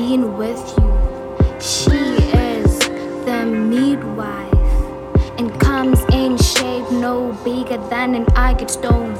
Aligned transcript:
been 0.00 0.36
with 0.36 0.62
you. 0.78 0.90
She 1.60 1.90
is 1.92 2.78
the 3.26 3.44
midwife 3.44 5.38
and 5.38 5.48
comes 5.60 6.00
in 6.12 6.38
shape 6.38 6.90
no 6.90 7.32
bigger 7.44 7.76
than 7.88 8.14
an 8.14 8.26
agate 8.34 8.70
stone. 8.70 9.14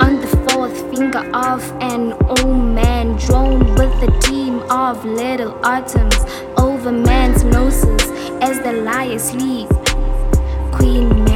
On 0.00 0.20
the 0.20 0.30
fourth 0.48 0.76
finger 0.90 1.24
of 1.32 1.62
an 1.80 2.14
old 2.36 2.64
man, 2.80 3.16
drawn 3.16 3.60
with 3.76 3.94
a 4.08 4.20
team 4.20 4.60
of 4.70 5.04
little 5.04 5.54
atoms 5.64 6.18
over 6.56 6.90
man's 6.90 7.44
noses 7.44 8.02
as 8.40 8.60
the 8.60 8.72
liar 8.72 9.18
sleep. 9.18 9.68
Queen 10.72 11.27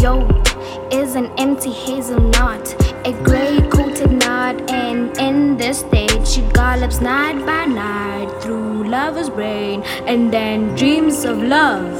chariot 0.00 0.92
is 0.92 1.14
an 1.14 1.26
empty 1.38 1.70
hazelnut, 1.70 2.74
a 3.06 3.12
gray 3.22 3.60
coated 3.70 4.12
nut, 4.12 4.70
and 4.70 5.16
in 5.18 5.56
this 5.56 5.80
state 5.80 6.26
she 6.26 6.40
gallops 6.52 7.00
night 7.00 7.44
by 7.44 7.66
night 7.66 8.30
through 8.42 8.88
lover's 8.88 9.28
brain 9.28 9.82
and 10.06 10.32
then 10.32 10.74
dreams 10.74 11.24
of 11.24 11.42
love. 11.42 11.92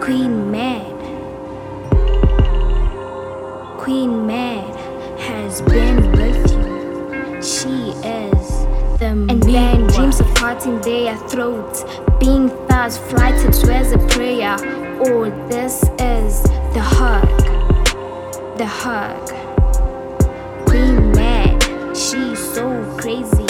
Queen 0.00 0.50
Mab. 0.50 0.98
Queen 3.78 4.26
Mab 4.26 4.49
parting 10.50 10.80
their 10.80 11.16
throats, 11.28 11.84
being 12.18 12.48
thus 12.66 12.98
flighted 12.98 13.54
as 13.70 13.92
a 13.92 13.98
prayer. 14.08 14.56
Or 14.98 15.30
this 15.48 15.84
is 16.00 16.42
the 16.74 16.82
hug, 16.82 17.28
the 18.58 18.66
hug. 18.66 19.28
Queen 20.66 21.12
Mab, 21.12 21.96
she's 21.96 22.40
so 22.52 22.66
crazy. 22.98 23.49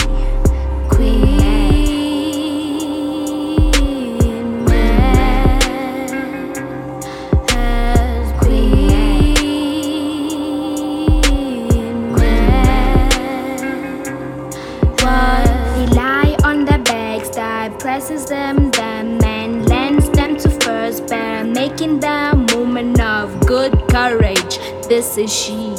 lacking 21.80 22.00
that 22.00 22.36
moment 22.54 23.00
of 23.00 23.46
good 23.46 23.72
courage. 23.88 24.58
This 24.86 25.16
is 25.16 25.32
she, 25.32 25.74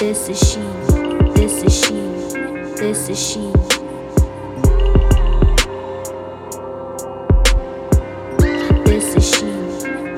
this 0.00 0.28
is 0.28 0.38
she, 0.38 0.60
this 1.34 1.62
is 1.62 1.84
she. 1.84 1.92
This 2.76 3.08
is 3.08 3.18
she, 3.18 3.52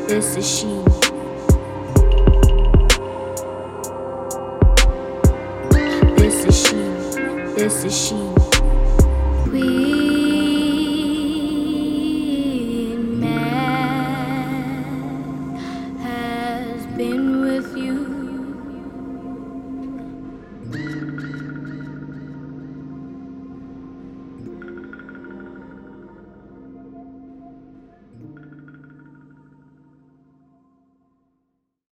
this 0.07 0.37
is 0.37 0.47
she. 0.47 0.83
This 6.17 6.45
is 6.47 6.57
she, 6.63 6.81
this 7.57 7.85
is 7.85 8.07
she. 8.07 8.15
We 9.51 10.14